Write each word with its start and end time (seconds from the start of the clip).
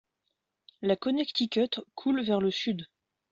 La 0.81 0.95
Connecticut 0.95 1.79
coule 1.93 2.23
vers 2.23 2.41
le 2.41 2.49
Sud. 2.49 2.87